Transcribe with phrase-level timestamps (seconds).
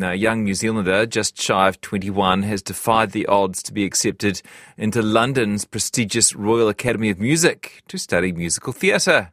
[0.00, 3.84] Now, a young New Zealander, just shy of 21, has defied the odds to be
[3.84, 4.40] accepted
[4.78, 9.30] into London's prestigious Royal Academy of Music to study musical theatre.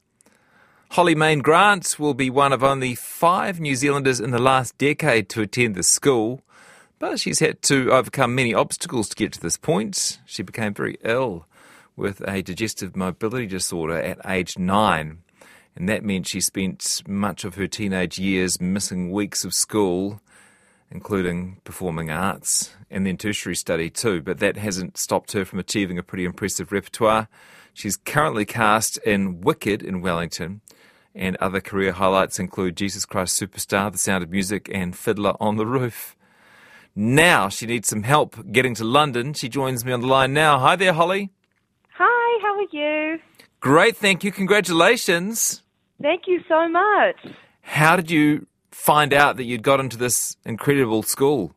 [0.89, 5.29] Holly Main Grant will be one of only five New Zealanders in the last decade
[5.29, 6.41] to attend the school,
[6.99, 10.19] but she's had to overcome many obstacles to get to this point.
[10.25, 11.45] She became very ill
[11.95, 15.19] with a digestive mobility disorder at age nine,
[15.77, 20.19] and that meant she spent much of her teenage years missing weeks of school
[20.91, 24.21] including performing arts and then tertiary study too.
[24.21, 27.27] But that hasn't stopped her from achieving a pretty impressive repertoire.
[27.73, 30.61] She's currently cast in Wicked in Wellington,
[31.13, 35.57] and other career highlights include Jesus Christ Superstar, The Sound of Music, and Fiddler on
[35.57, 36.15] the Roof.
[36.95, 39.33] Now she needs some help getting to London.
[39.33, 40.57] She joins me on the line now.
[40.57, 41.29] Hi there, Holly.
[41.93, 43.19] Hi, how are you?
[43.59, 44.31] Great, thank you.
[44.31, 45.61] Congratulations.
[46.01, 47.15] Thank you so much.
[47.61, 48.47] How did you
[48.77, 51.53] find out that you'd got into this incredible school?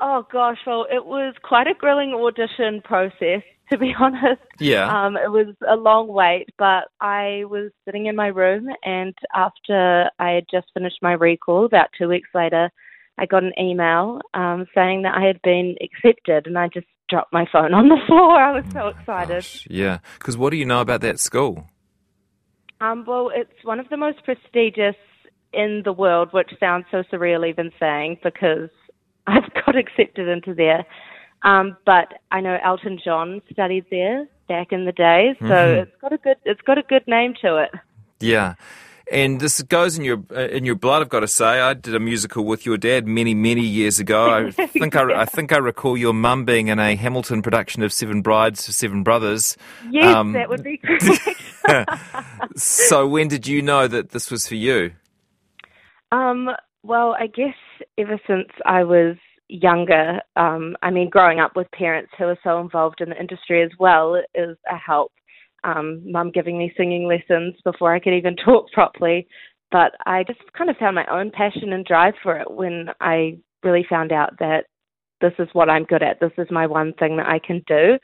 [0.00, 4.42] Oh gosh, well, it was quite a grilling audition process, to be honest.
[4.60, 4.86] Yeah.
[4.86, 10.10] Um, it was a long wait, but I was sitting in my room, and after
[10.18, 12.70] I had just finished my recall, about two weeks later,
[13.18, 17.32] I got an email um, saying that I had been accepted, and I just dropped
[17.32, 18.40] my phone on the floor.
[18.40, 19.42] I was so oh excited.
[19.42, 21.66] Gosh, yeah, because what do you know about that school?
[22.80, 24.94] Um, well, it's one of the most prestigious
[25.52, 28.70] in the world, which sounds so surreal even saying because
[29.26, 30.84] I've got accepted into there.
[31.42, 35.82] Um, but I know Elton John studied there back in the day, so mm-hmm.
[35.82, 37.70] it's got a good it's got a good name to it.
[38.20, 38.54] Yeah.
[39.10, 41.00] And this goes in your uh, in your blood.
[41.00, 44.30] I've got to say, I did a musical with your dad many many years ago.
[44.30, 47.92] I think I, I think I recall your mum being in a Hamilton production of
[47.92, 49.56] Seven Brides for Seven Brothers.
[49.90, 50.76] Yes, um, that would be
[51.64, 52.00] correct.
[52.56, 54.92] so when did you know that this was for you?
[56.12, 56.50] Um,
[56.82, 57.54] well, I guess
[57.98, 59.16] ever since I was
[59.48, 63.62] younger, um, I mean, growing up with parents who are so involved in the industry
[63.62, 65.12] as well is a help.
[65.64, 69.26] Um, Mum giving me singing lessons before I could even talk properly.
[69.70, 73.38] But I just kind of found my own passion and drive for it when I
[73.62, 74.64] really found out that
[75.20, 76.20] this is what I'm good at.
[76.20, 77.98] This is my one thing that I can do.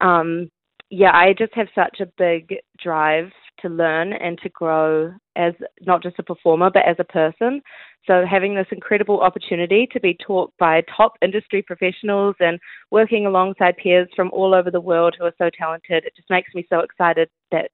[0.00, 0.50] Um,
[0.90, 3.30] yeah, I just have such a big drive
[3.64, 7.62] to learn and to grow as not just a performer but as a person.
[8.06, 12.58] So having this incredible opportunity to be taught by top industry professionals and
[12.90, 16.54] working alongside peers from all over the world who are so talented, it just makes
[16.54, 17.70] me so excited that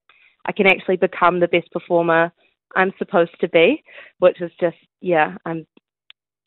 [0.46, 2.32] I can actually become the best performer
[2.76, 3.82] I'm supposed to be,
[4.20, 5.66] which is just yeah, I'm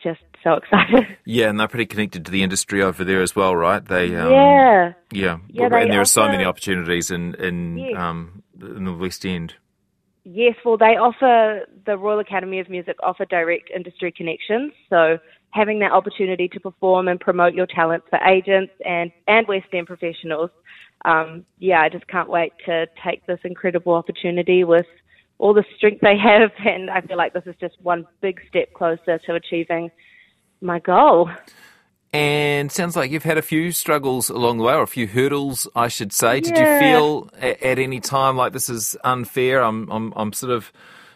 [0.01, 1.07] just so excited.
[1.25, 3.83] Yeah, and they're pretty connected to the industry over there as well, right?
[3.83, 7.93] They um, yeah, yeah, yeah and there are so many opportunities in in yes.
[7.97, 8.42] um,
[8.75, 9.56] in the West End.
[10.25, 15.18] Yes, well, they offer the Royal Academy of Music offer direct industry connections, so
[15.50, 19.88] having that opportunity to perform and promote your talents for agents and and West End
[19.88, 20.50] professionals.
[21.06, 24.85] Um, yeah, I just can't wait to take this incredible opportunity with
[25.40, 28.73] all the strength they have, and I feel like this is just one big step
[28.73, 29.91] closer to achieving
[30.62, 31.29] my goal.
[32.13, 35.68] And sounds like you've had a few struggles along the way, or a few hurdles,
[35.75, 36.41] I should say.
[36.41, 39.63] Did you feel at, at, any time like this is unfair?
[39.63, 40.72] I'm, I'm, I'm sort of,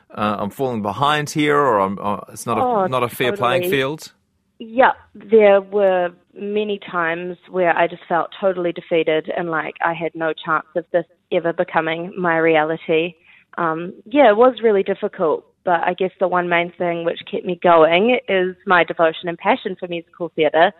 [0.10, 3.30] uh, I'm falling behind here, or I'm, uh, it's not oh, a, not a fair
[3.30, 3.60] totally.
[3.60, 4.12] playing field.
[4.58, 10.14] Yeah, there were many times where I just felt totally defeated and like I had
[10.16, 13.14] no chance of this ever becoming my reality.
[13.58, 17.46] Um, yeah, it was really difficult, but I guess the one main thing which kept
[17.46, 20.72] me going is my devotion and passion for musical theatre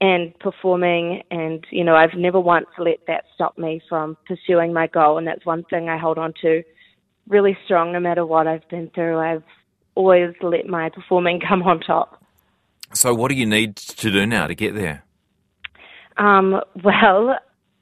[0.00, 1.24] and performing.
[1.32, 5.18] And, you know, I've never once let that stop me from pursuing my goal.
[5.18, 6.62] And that's one thing I hold on to
[7.26, 9.18] really strong no matter what I've been through.
[9.18, 9.42] I've
[9.96, 12.22] always let my performing come on top.
[12.94, 15.04] So, what do you need to do now to get there?
[16.16, 17.38] Um, well,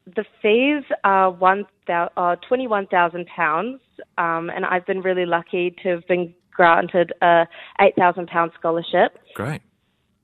[0.07, 3.81] the fees are one uh, twenty-one thousand pounds,
[4.19, 7.47] um, and I've been really lucky to have been granted a
[7.81, 9.19] £8,000 scholarship.
[9.35, 9.63] Great.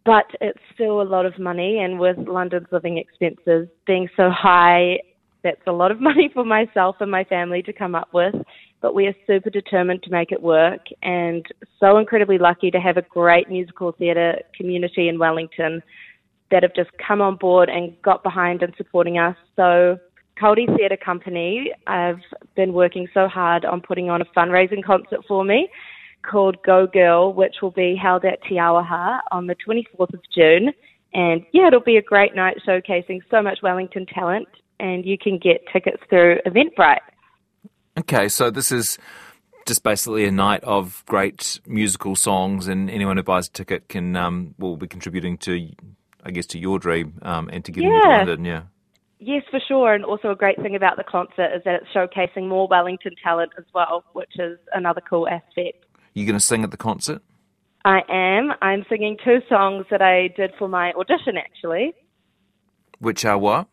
[0.04, 4.98] But it's still a lot of money, and with London's living expenses being so high,
[5.44, 8.34] that's a lot of money for myself and my family to come up with.
[8.80, 11.46] But we are super determined to make it work, and
[11.78, 15.82] so incredibly lucky to have a great musical theatre community in Wellington
[16.50, 19.36] that have just come on board and got behind and supporting us.
[19.56, 19.98] So
[20.38, 22.18] Cody Theatre Company have
[22.56, 25.68] been working so hard on putting on a fundraising concert for me
[26.22, 30.72] called Go Girl, which will be held at Te Auaha on the 24th of June.
[31.14, 34.48] And yeah, it'll be a great night showcasing so much Wellington talent,
[34.80, 37.00] and you can get tickets through Eventbrite.
[37.98, 38.98] Okay, so this is
[39.66, 44.16] just basically a night of great musical songs, and anyone who buys a ticket can
[44.16, 45.68] um, will be contributing to,
[46.24, 47.96] I guess, to your dream um, and to getting Yeah.
[47.96, 48.44] you to London.
[48.44, 48.62] Yeah.
[49.24, 49.94] Yes, for sure.
[49.94, 53.52] And also a great thing about the concert is that it's showcasing more Wellington talent
[53.56, 55.84] as well, which is another cool aspect.
[56.14, 57.22] You going to sing at the concert?
[57.84, 58.52] I am.
[58.62, 61.94] I'm singing two songs that I did for my audition actually.
[63.00, 63.66] Which are what?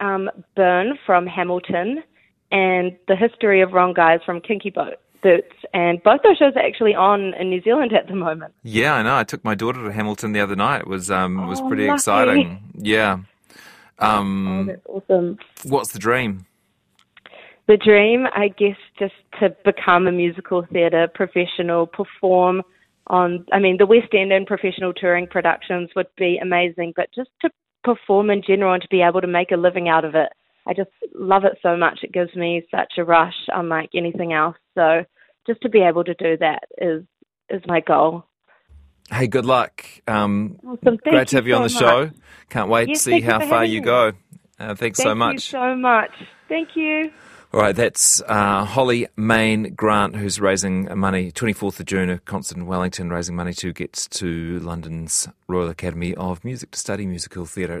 [0.00, 2.02] Um, Burn from Hamilton
[2.50, 5.52] and The History of Wrong Guys from Kinky Boat Boots.
[5.74, 8.54] And both those shows are actually on in New Zealand at the moment.
[8.62, 9.16] Yeah, I know.
[9.16, 10.82] I took my daughter to Hamilton the other night.
[10.82, 11.94] It was um, it was Oh, pretty lucky.
[11.94, 12.62] exciting.
[12.74, 13.18] Yeah.
[13.98, 15.38] Oh, Um, that's awesome.
[15.64, 16.46] what's the dream?
[17.68, 22.62] The dream, I guess, just to become a musical theatre professional, perform
[23.08, 27.30] on, I mean, the West End and professional touring productions would be amazing, but just
[27.42, 27.50] to
[27.82, 30.28] perform in general and to be able to make a living out of it.
[30.66, 32.00] I just love it so much.
[32.02, 34.56] It gives me such a rush, unlike anything else.
[34.74, 35.04] So
[35.46, 37.04] just to be able to do that is
[37.48, 38.24] is my goal.
[39.10, 39.84] Hey, good luck.
[40.08, 40.78] Um, Awesome.
[40.82, 42.10] Thank great to have you on the so show.
[42.50, 43.84] Can't wait Yes, to see you how far you me.
[43.84, 44.12] go.
[44.58, 45.30] Uh, thanks so much.
[45.30, 46.10] Thank so you much.
[46.10, 46.28] so much.
[46.48, 47.12] Thank you.
[47.56, 52.58] All right, that's uh, Holly Main Grant, who's raising money, 24th of June, a concert
[52.58, 57.46] in Wellington, raising money to get to London's Royal Academy of Music to study musical
[57.46, 57.74] theatre.